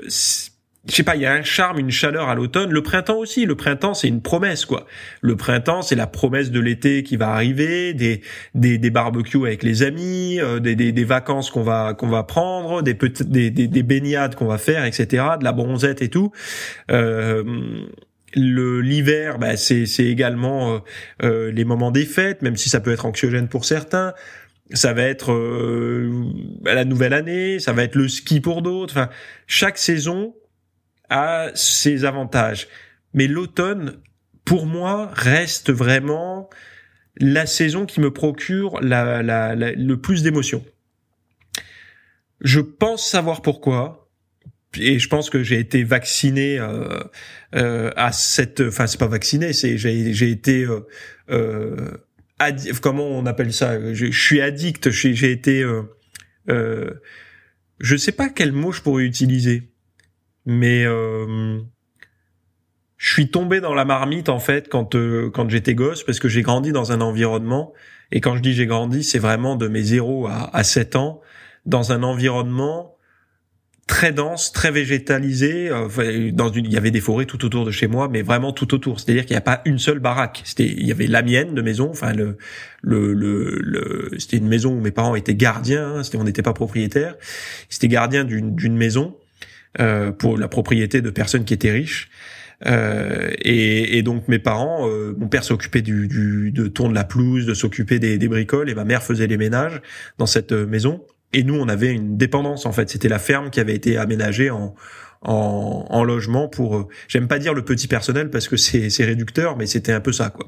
[0.88, 2.70] je sais pas, il y a un charme, une chaleur à l'automne.
[2.70, 3.44] Le printemps aussi.
[3.44, 4.86] Le printemps, c'est une promesse, quoi.
[5.20, 8.22] Le printemps, c'est la promesse de l'été qui va arriver, des
[8.54, 12.22] des, des barbecues avec les amis, euh, des, des, des vacances qu'on va qu'on va
[12.22, 15.24] prendre, des des, des, des baignades qu'on va faire, etc.
[15.38, 16.30] De la bronzette et tout.
[16.90, 17.42] Euh,
[18.34, 20.78] le l'hiver, bah, c'est c'est également euh,
[21.22, 24.14] euh, les moments des fêtes, même si ça peut être anxiogène pour certains
[24.72, 26.10] ça va être euh,
[26.64, 28.94] la nouvelle année, ça va être le ski pour d'autres.
[28.94, 29.08] Enfin,
[29.46, 30.34] chaque saison
[31.10, 32.68] a ses avantages.
[33.14, 33.98] Mais l'automne,
[34.44, 36.50] pour moi, reste vraiment
[37.18, 40.64] la saison qui me procure la, la, le plus d'émotions.
[42.40, 44.10] Je pense savoir pourquoi,
[44.78, 47.00] et je pense que j'ai été vacciné euh,
[47.54, 50.80] euh, à cette, enfin c'est pas vacciné, c'est j'ai j'ai été euh,
[51.30, 51.98] euh
[52.82, 53.94] comment on appelle ça?
[53.94, 55.82] Je, suis addict, j'ai été, euh,
[56.50, 56.90] euh,
[57.80, 59.70] je sais pas quel mot je pourrais utiliser
[60.46, 61.58] mais euh,
[62.96, 66.28] je suis tombé dans la marmite en fait quand euh, quand j'étais gosse parce que
[66.28, 67.72] j'ai grandi dans un environnement
[68.12, 71.20] et quand je dis j'ai grandi c'est vraiment de mes 0 à, à 7 ans
[71.66, 72.96] dans un environnement
[73.86, 75.70] très dense, très végétalisé.
[76.32, 78.74] Dans une, il y avait des forêts tout autour de chez moi, mais vraiment tout
[78.74, 79.00] autour.
[79.00, 80.42] C'est-à-dire qu'il n'y a pas une seule baraque.
[80.44, 81.90] C'était, il y avait la mienne de maison.
[81.90, 82.36] Enfin, le,
[82.82, 85.96] le, le, c'était une maison où mes parents étaient gardiens.
[85.96, 87.14] Hein, c'était, on n'était pas propriétaire.
[87.68, 89.16] C'était gardien d'une, d'une maison
[89.80, 92.10] euh, pour la propriété de personnes qui étaient riches.
[92.64, 97.04] Euh, et, et, donc mes parents, euh, mon père s'occupait du, du, de tourner la
[97.04, 99.82] pelouse, de s'occuper des, des, bricoles, et ma mère faisait les ménages
[100.18, 101.04] dans cette euh, maison.
[101.32, 102.88] Et nous, on avait une dépendance en fait.
[102.88, 104.74] C'était la ferme qui avait été aménagée en,
[105.22, 106.76] en, en logement pour.
[106.76, 110.12] Euh, j'aime pas dire le petit personnel parce que c'est réducteur, mais c'était un peu
[110.12, 110.46] ça quoi.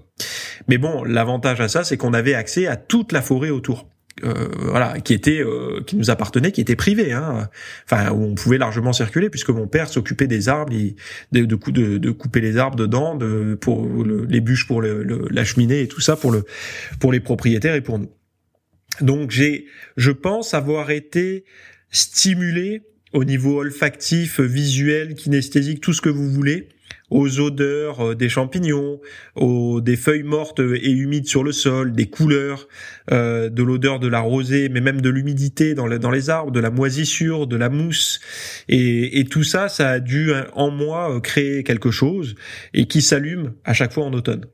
[0.67, 3.87] Mais bon, l'avantage à ça, c'est qu'on avait accès à toute la forêt autour.
[4.25, 7.49] Euh, voilà, qui était, euh, qui nous appartenait, qui était privé, hein.
[7.85, 10.73] enfin où on pouvait largement circuler puisque mon père s'occupait des arbres,
[11.33, 16.01] de, de, couper les arbres dedans, de pour les bûches pour la cheminée et tout
[16.01, 16.45] ça pour le
[17.01, 18.11] pour les propriétaires et pour nous.
[19.01, 21.45] Donc j'ai, je pense avoir été
[21.91, 26.69] stimulé au niveau olfactif, visuel, kinesthésique, tout ce que vous voulez,
[27.11, 29.01] aux odeurs euh, des champignons,
[29.35, 32.69] aux des feuilles mortes et humides sur le sol, des couleurs,
[33.11, 36.61] euh, de l'odeur de la rosée, mais même de l'humidité dans, dans les arbres, de
[36.61, 38.21] la moisissure, de la mousse,
[38.69, 42.35] et, et tout ça, ça a dû hein, en moi euh, créer quelque chose
[42.75, 44.47] et qui s'allume à chaque fois en automne.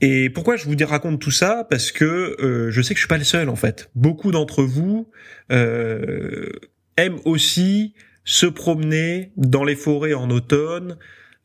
[0.00, 1.66] Et pourquoi je vous raconte tout ça?
[1.68, 3.90] Parce que euh, je sais que je suis pas le seul en fait.
[3.94, 5.10] Beaucoup d'entre vous
[5.52, 6.48] euh,
[6.96, 10.96] aiment aussi se promener dans les forêts en automne,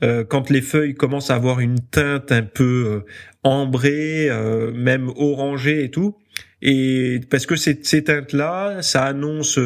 [0.03, 3.11] euh, quand les feuilles commencent à avoir une teinte un peu euh,
[3.43, 6.17] ambrée, euh, même orangée et tout.
[6.61, 9.59] Et parce que ces, ces teintes-là, ça annonce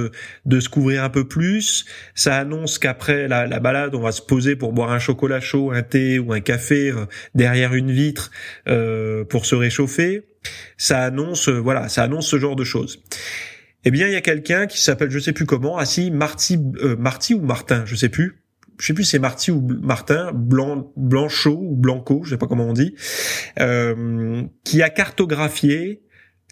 [0.45, 4.21] de se couvrir un peu plus, ça annonce qu'après la, la, balade, on va se
[4.21, 6.91] poser pour boire un chocolat chaud, un thé ou un café
[7.35, 8.31] derrière une vitre
[9.29, 10.23] pour se réchauffer.
[10.77, 13.01] Ça annonce, voilà, ça annonce ce genre de choses.
[13.85, 16.95] Eh bien, il y a quelqu'un qui s'appelle, je sais plus comment, assis Marty, euh,
[16.97, 18.43] Marty ou Martin, je sais plus.
[18.77, 22.47] Je sais plus si c'est Marty ou Martin, Blanc, Blanchot ou Blanco, je sais pas
[22.47, 22.95] comment on dit,
[23.59, 26.01] euh, qui a cartographié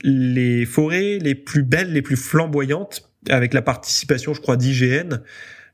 [0.03, 5.21] les forêts les plus belles, les plus flamboyantes, avec la participation, je crois, d'IGN.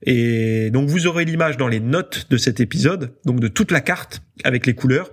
[0.06, 3.82] Et donc vous aurez l'image dans les notes de cet épisode, donc de toute la
[3.82, 5.10] carte avec les couleurs.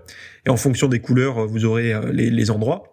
[0.46, 2.89] Et en fonction des couleurs, vous aurez euh, les, les endroits.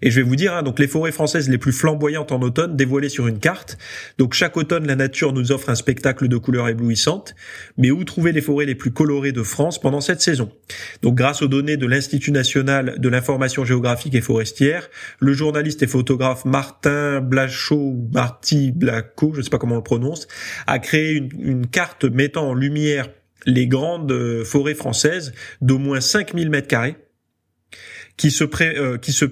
[0.00, 2.76] Et je vais vous dire, hein, donc les forêts françaises les plus flamboyantes en automne
[2.76, 3.76] dévoilées sur une carte.
[4.16, 7.34] Donc chaque automne, la nature nous offre un spectacle de couleurs éblouissantes.
[7.76, 10.50] Mais où trouver les forêts les plus colorées de France pendant cette saison?
[11.02, 14.88] Donc grâce aux données de l'Institut national de l'information géographique et forestière,
[15.20, 19.84] le journaliste et photographe Martin Blachot Marty Blacot, je ne sais pas comment on le
[19.84, 20.28] prononce,
[20.66, 23.08] a créé une, une carte mettant en lumière
[23.46, 26.96] les grandes euh, forêts françaises d'au moins 5000 mètres carrés
[28.16, 29.24] qui se, pré, euh, qui se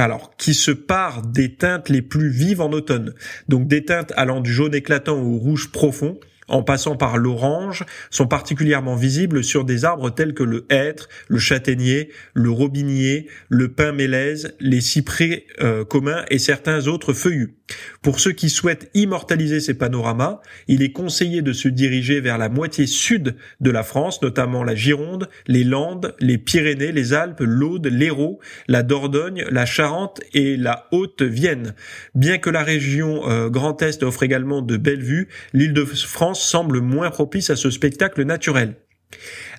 [0.00, 3.14] alors, qui se part des teintes les plus vives en automne.
[3.48, 6.18] Donc des teintes allant du jaune éclatant au rouge profond,
[6.50, 11.38] en passant par l'orange, sont particulièrement visibles sur des arbres tels que le hêtre, le
[11.38, 17.54] châtaignier, le robinier, le pin mélèze, les cyprès euh, communs et certains autres feuillus.
[18.02, 22.48] Pour ceux qui souhaitent immortaliser ces panoramas, il est conseillé de se diriger vers la
[22.48, 27.86] moitié sud de la France, notamment la Gironde, les Landes, les Pyrénées, les Alpes, l'Aude,
[27.86, 31.74] l'Hérault, la Dordogne, la Charente et la Haute-Vienne.
[32.14, 36.39] Bien que la région euh, Grand Est offre également de belles vues, l'île de France
[36.40, 38.76] semble moins propice à ce spectacle naturel.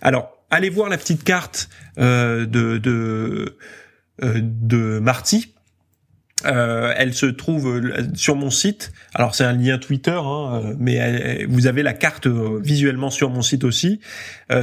[0.02, 3.58] Alors, allez voir la petite carte euh, de, de,
[4.24, 5.56] euh, Marty
[6.48, 7.80] euh, elle se trouve
[8.16, 8.94] sur mon site.
[9.14, 13.64] Alors c'est un lien Twitter, hein, mais vous avez la carte visuellement sur mon site
[13.64, 14.00] aussi.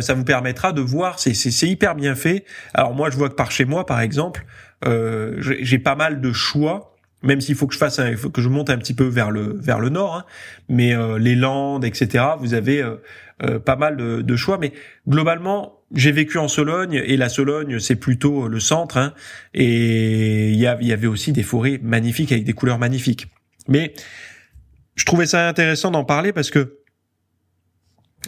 [0.01, 1.21] ça vous permettra de voir.
[1.21, 2.45] C'est hyper bien fait.
[2.75, 4.45] Alors moi je vois que par chez moi par exemple,
[4.85, 6.98] j'ai pas mal de choix.
[7.23, 9.31] Même s'il faut que je fasse, il faut que je monte un petit peu vers
[9.31, 10.25] le vers le nord, hein.
[10.69, 12.25] mais les Landes, etc.
[12.39, 12.85] Vous avez
[13.65, 14.73] pas mal de, de choix, mais
[15.09, 19.15] globalement j'ai vécu en Sologne et la Sologne c'est plutôt le centre hein,
[19.55, 23.29] et il y, avait aussi des forêts magnifiques avec des couleurs magnifiques.
[23.69, 23.95] Mais
[24.97, 26.79] je trouvais ça intéressant d'en parler parce que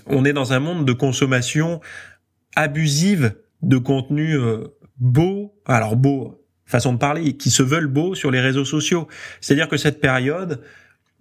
[0.06, 1.80] on est dans un monde de consommation
[2.56, 6.39] abusive de contenu euh, beau, alors beau
[6.70, 9.08] façon de parler, qui se veulent beaux sur les réseaux sociaux.
[9.40, 10.60] C'est-à-dire que cette période,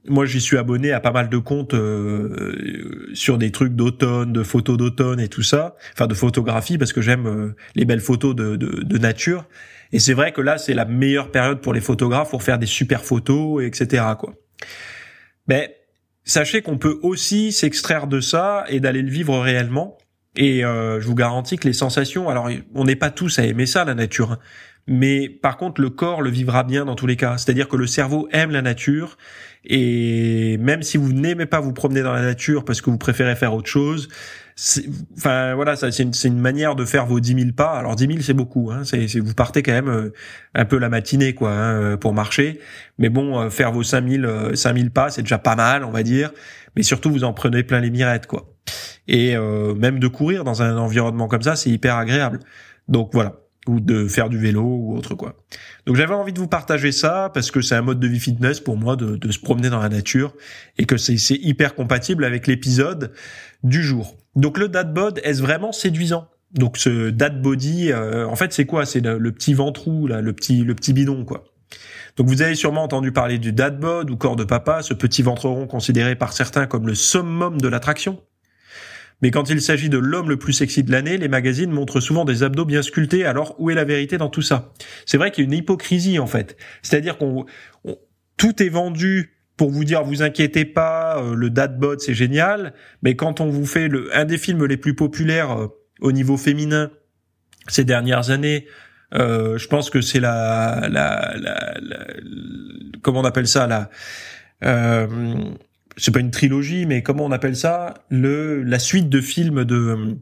[0.08, 4.44] moi j'y suis abonné à pas mal de comptes euh, sur des trucs d'automne, de
[4.44, 8.36] photos d'automne et tout ça, enfin de photographie parce que j'aime euh, les belles photos
[8.36, 9.46] de, de, de nature.
[9.92, 12.66] Et c'est vrai que là c'est la meilleure période pour les photographes pour faire des
[12.66, 14.04] super photos, etc.
[14.18, 14.36] Quoi.
[15.48, 15.76] Mais
[16.24, 19.98] sachez qu'on peut aussi s'extraire de ça et d'aller le vivre réellement.
[20.36, 23.66] Et euh, je vous garantis que les sensations, alors on n'est pas tous à aimer
[23.66, 24.40] ça la nature, hein,
[24.90, 27.38] mais par contre le corps le vivra bien dans tous les cas.
[27.38, 29.18] C'est-à-dire que le cerveau aime la nature
[29.64, 33.36] et même si vous n'aimez pas vous promener dans la nature parce que vous préférez
[33.36, 34.10] faire autre chose,
[35.16, 37.74] enfin voilà, c'est une, une, manière de faire vos 10 000 pas.
[37.74, 40.14] Alors 10 000 c'est beaucoup, hein, c'est vous partez quand même euh,
[40.56, 42.60] un peu la matinée quoi hein, euh, pour marcher.
[42.98, 46.32] Mais bon, euh, faire vos 5000 5000 pas c'est déjà pas mal, on va dire.
[46.76, 48.56] Mais surtout vous en prenez plein les mirettes quoi.
[49.08, 52.40] Et même de courir dans un environnement comme ça, c'est hyper agréable.
[52.88, 55.36] Donc voilà ou de faire du vélo ou autre quoi.
[55.86, 58.60] Donc j'avais envie de vous partager ça parce que c'est un mode de vie fitness
[58.60, 60.34] pour moi de, se promener dans la nature
[60.78, 63.12] et que c'est hyper compatible avec l'épisode
[63.64, 64.16] du jour.
[64.36, 66.28] Donc le dad bod est-ce vraiment séduisant?
[66.54, 68.86] Donc ce dad body, euh, en fait c'est quoi?
[68.86, 71.44] C'est le, petit ventrou là, le petit le petit bidon quoi.
[72.18, 75.22] Donc vous avez sûrement entendu parler du dad bod ou corps de papa, ce petit
[75.22, 78.20] ventre rond considéré par certains comme le summum de l'attraction.
[79.22, 82.26] Mais quand il s'agit de l'homme le plus sexy de l'année, les magazines montrent souvent
[82.26, 83.26] des abdos bien sculptés.
[83.26, 84.74] Alors où est la vérité dans tout ça?
[85.06, 86.58] C'est vrai qu'il y a une hypocrisie en fait.
[86.82, 87.46] C'est-à-dire qu'on
[88.38, 93.16] tout est vendu pour vous dire vous inquiétez pas, euh, le dadbot c'est génial, mais
[93.16, 95.68] quand on vous fait le un des films les plus populaires euh,
[96.00, 96.92] au niveau féminin
[97.68, 98.68] ces dernières années,
[99.16, 102.08] euh, je pense que c'est la, la, la, la,
[103.02, 103.90] comment on appelle ça là
[106.00, 110.18] c'est pas une trilogie, mais comment on appelle ça Le la suite de films de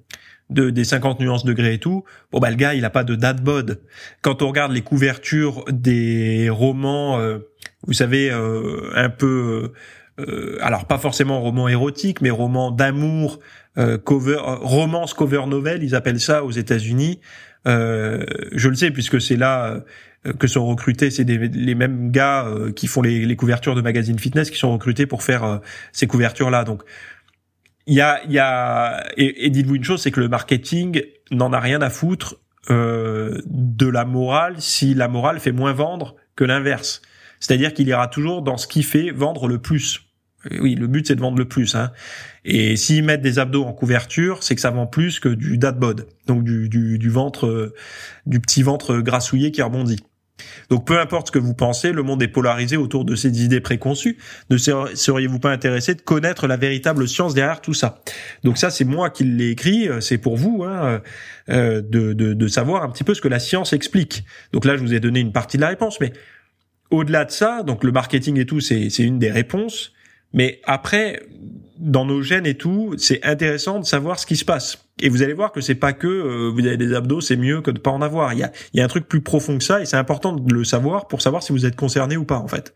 [0.50, 2.04] de des 50 nuances degrés et tout.
[2.32, 3.82] Bon bah le gars, il a pas de date bod.
[4.22, 7.40] Quand on regarde les couvertures des romans, euh,
[7.86, 9.74] vous savez, euh, un peu,
[10.20, 13.40] euh, alors pas forcément romans érotiques, mais romans d'amour,
[14.06, 17.20] cover, romance cover novel, ils appellent ça aux États-Unis.
[17.66, 19.82] je le sais puisque c'est là euh,
[20.40, 24.50] que sont recrutés, c'est les mêmes gars euh, qui font les, couvertures de magazines fitness
[24.50, 25.58] qui sont recrutés pour faire euh,
[25.92, 26.64] ces couvertures-là.
[26.64, 26.84] Donc,
[27.86, 31.02] il y a, y a, et, dites-vous une chose, c'est que le marketing
[31.32, 32.36] n'en a rien à foutre
[32.70, 37.02] de la morale si la morale fait moins vendre que l'inverse.
[37.40, 40.07] C'est-à-dire qu'il ira toujours dans ce qui fait vendre le plus.
[40.60, 41.76] Oui, le but c'est de vendre le plus.
[41.76, 41.92] Hein.
[42.46, 45.80] Et s'ils mettent des abdos en couverture, c'est que ça vend plus que du dad
[45.80, 47.74] bod, donc du, du, du ventre, euh,
[48.26, 50.00] du petit ventre grassouillé qui rebondit.
[50.70, 53.60] Donc peu importe ce que vous pensez, le monde est polarisé autour de ces idées
[53.60, 54.18] préconçues.
[54.50, 58.02] Ne seriez-vous pas intéressé de connaître la véritable science derrière tout ça?
[58.44, 61.02] Donc ça, c'est moi qui l'ai écrit, euh, c'est pour vous hein,
[61.50, 64.24] euh, de, de, de, savoir un petit peu ce que la science explique.
[64.54, 66.14] Donc là, je vous ai donné une partie de la réponse, mais
[66.92, 69.94] au-delà de ça, donc le marketing et tout, c'est une des réponses.
[70.34, 71.22] Mais après,
[71.80, 74.84] dans nos gènes et tout, c'est intéressant de savoir ce qui se passe.
[75.00, 77.62] Et vous allez voir que c'est pas que euh, vous avez des abdos, c'est mieux
[77.62, 78.34] que de pas en avoir.
[78.34, 80.54] Il y a, y a un truc plus profond que ça, et c'est important de
[80.54, 82.74] le savoir pour savoir si vous êtes concerné ou pas en fait.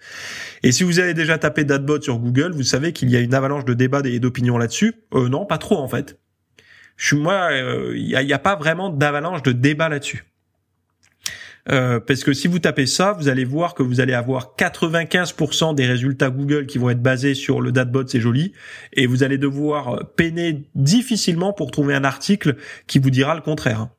[0.62, 3.34] Et si vous avez déjà tapé Dadbot sur Google, vous savez qu'il y a une
[3.34, 4.94] avalanche de débats et d'opinions là-dessus.
[5.16, 6.20] Euh, non, pas trop en fait.
[6.96, 10.26] Je suis moi, euh, il y, a, pas vraiment d'avalanche de débats là-dessus.
[11.70, 15.76] Euh, parce que si vous tapez ça, vous allez voir que vous allez avoir 95%
[15.76, 18.54] des résultats Google qui vont être basés sur le datbot, c'est joli,
[18.94, 22.56] et vous allez devoir peiner difficilement pour trouver un article
[22.88, 23.90] qui vous dira le contraire.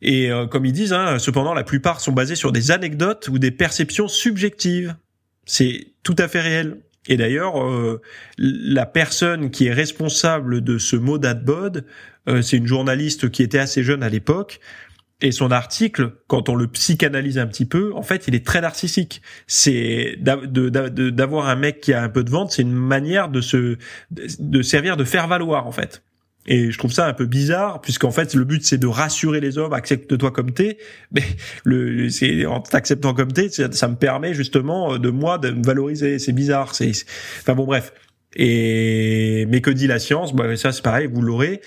[0.00, 3.38] Et euh, comme ils disent, hein, cependant, la plupart sont basés sur des anecdotes ou
[3.38, 4.94] des perceptions subjectives.
[5.44, 6.78] C'est tout à fait réel.
[7.08, 8.00] Et d'ailleurs, euh,
[8.38, 11.84] la personne qui est responsable de ce mot d'adbod,
[12.42, 14.60] c'est une journaliste qui était assez jeune à l'époque.
[15.20, 18.60] Et son article, quand on le psychanalyse un petit peu, en fait, il est très
[18.60, 19.20] narcissique.
[19.48, 23.78] C'est d'avoir un mec qui a un peu de vente, c'est une manière de se
[24.10, 26.02] de servir de faire valoir en fait.
[26.46, 29.58] Et je trouve ça un peu bizarre, puisqu'en fait, le but, c'est de rassurer les
[29.58, 30.78] hommes, accepte-toi comme t'es.
[31.12, 31.22] Mais
[31.64, 32.08] le,
[32.46, 36.18] en t'acceptant comme t'es, ça, ça, me permet justement de moi de me valoriser.
[36.18, 36.74] C'est bizarre.
[36.74, 36.92] C'est,
[37.40, 37.92] enfin bon, bref.
[38.34, 40.34] Et, mais que dit la science?
[40.34, 41.60] Bah, ça, c'est pareil, vous l'aurez.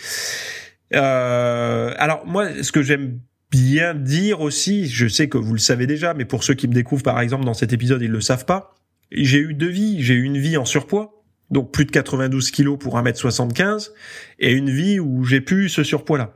[0.94, 3.20] Euh, alors, moi, ce que j'aime
[3.52, 6.74] bien dire aussi, je sais que vous le savez déjà, mais pour ceux qui me
[6.74, 8.76] découvrent par exemple dans cet épisode, ils le savent pas.
[9.12, 10.02] J'ai eu deux vies.
[10.02, 13.92] J'ai eu une vie en surpoids, donc plus de 92 kilos pour 1m75,
[14.40, 16.34] et une vie où j'ai pu ce surpoids-là.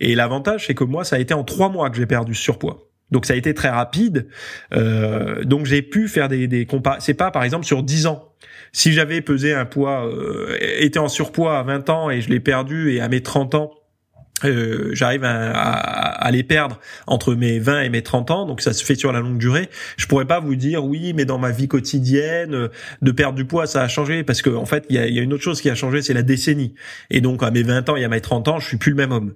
[0.00, 2.42] Et l'avantage, c'est que moi, ça a été en trois mois que j'ai perdu ce
[2.42, 2.88] surpoids.
[3.10, 4.28] Donc ça a été très rapide.
[4.74, 6.96] Euh, donc j'ai pu faire des, des compas.
[7.00, 8.32] C'est pas par exemple sur 10 ans.
[8.72, 12.40] Si j'avais pesé un poids, euh, été en surpoids à 20 ans et je l'ai
[12.40, 13.70] perdu et à mes 30 ans,
[14.42, 18.72] euh, j'arrive à, à, les perdre entre mes 20 et mes 30 ans, donc ça
[18.72, 19.68] se fait sur la longue durée.
[19.96, 22.68] Je pourrais pas vous dire oui, mais dans ma vie quotidienne,
[23.00, 25.18] de perdre du poids, ça a changé parce que en fait, il y a, y
[25.18, 26.74] a, une autre chose qui a changé, c'est la décennie.
[27.10, 28.96] Et donc à mes 20 ans et à mes 30 ans, je suis plus le
[28.96, 29.34] même homme.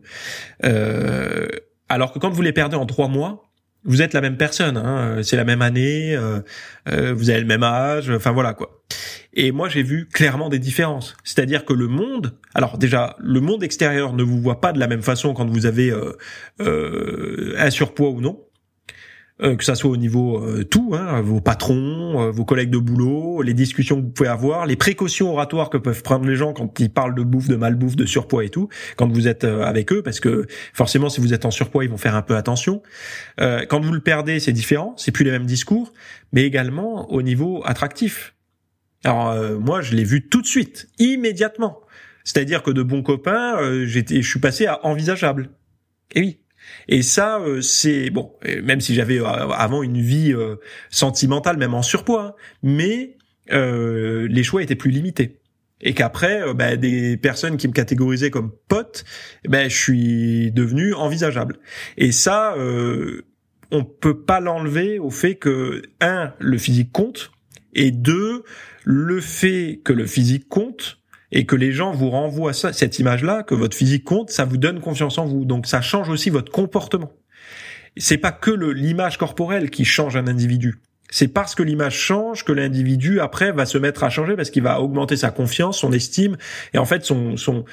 [0.64, 1.46] Euh,
[1.88, 3.44] alors que quand vous les perdez en trois mois,
[3.84, 6.40] vous êtes la même personne, hein, c'est la même année, euh,
[6.88, 8.82] euh, vous avez le même âge, enfin voilà quoi.
[9.40, 11.16] Et moi j'ai vu clairement des différences.
[11.22, 14.88] C'est-à-dire que le monde, alors déjà le monde extérieur ne vous voit pas de la
[14.88, 15.92] même façon quand vous avez
[16.60, 18.40] euh, un surpoids ou non.
[19.40, 22.78] Euh, que ça soit au niveau euh, tout, hein, vos patrons, euh, vos collègues de
[22.78, 26.52] boulot, les discussions que vous pouvez avoir, les précautions oratoires que peuvent prendre les gens
[26.52, 29.92] quand ils parlent de bouffe, de malbouffe, de surpoids et tout, quand vous êtes avec
[29.92, 32.82] eux, parce que forcément si vous êtes en surpoids, ils vont faire un peu attention.
[33.38, 35.92] quand vous le perdez, c'est différent, c'est plus les mêmes discours,
[36.32, 38.34] mais également au niveau attractif.
[39.04, 41.80] Alors moi, je l'ai vu tout de suite, immédiatement.
[42.24, 45.50] C'est-à-dire que de bons copains, j'étais, je suis passé à envisageable.
[46.14, 46.40] Et oui,
[46.88, 48.32] et ça, euh, c'est bon,
[48.62, 50.56] même si j'avais euh, avant une vie euh,
[50.90, 53.16] sentimentale, même en surpoids, hein, mais
[53.50, 55.40] les choix étaient plus limités.
[55.80, 59.04] Et qu'après, bah, des personnes qui me catégorisaient comme pote,
[59.48, 61.58] ben je suis devenu envisageable.
[61.96, 62.54] Et ça,
[63.70, 67.30] on peut pas l'enlever au fait que un, le physique compte,
[67.78, 68.42] et deux,
[68.84, 70.98] le fait que le physique compte
[71.30, 74.56] et que les gens vous renvoient ça, cette image-là, que votre physique compte, ça vous
[74.56, 75.44] donne confiance en vous.
[75.44, 77.12] Donc ça change aussi votre comportement.
[77.96, 80.80] C'est pas que l'image corporelle qui change un individu.
[81.10, 84.62] C'est parce que l'image change que l'individu après va se mettre à changer parce qu'il
[84.62, 86.36] va augmenter sa confiance, son estime
[86.74, 87.64] et en fait son son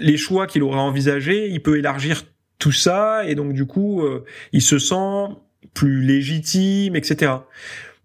[0.00, 2.24] les choix qu'il aurait envisagés, il peut élargir
[2.58, 5.34] tout ça et donc du coup euh, il se sent
[5.72, 7.32] plus légitime, etc.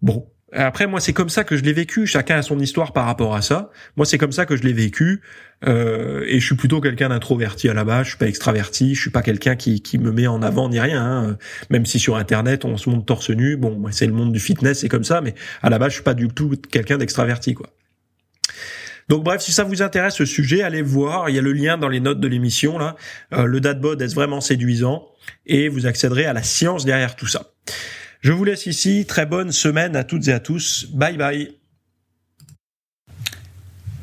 [0.02, 2.06] Bon, après, moi, c'est comme ça que je l'ai vécu.
[2.06, 3.70] Chacun a son histoire par rapport à ça.
[3.96, 5.22] Moi, c'est comme ça que je l'ai vécu.
[5.66, 8.04] Euh, et je suis plutôt quelqu'un d'introverti à la base.
[8.04, 8.94] Je suis pas extraverti.
[8.94, 11.04] Je suis pas quelqu'un qui, qui me met en avant ni rien.
[11.04, 11.38] Hein.
[11.70, 13.56] Même si sur Internet, on se montre torse nu.
[13.56, 15.20] Bon, c'est le monde du fitness, c'est comme ça.
[15.20, 17.68] Mais à la base, je suis pas du tout quelqu'un d'extraverti, quoi.
[19.08, 21.28] Donc bref, si ça vous intéresse ce sujet, allez voir.
[21.28, 22.94] Il y a le lien dans les notes de l'émission là.
[23.32, 25.04] Euh, le datbot est vraiment séduisant
[25.46, 27.50] et vous accéderez à la science derrière tout ça.
[28.20, 29.06] Je vous laisse ici.
[29.06, 30.86] Très bonne semaine à toutes et à tous.
[30.92, 31.59] Bye bye.